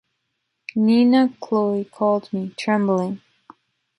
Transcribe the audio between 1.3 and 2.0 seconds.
Chole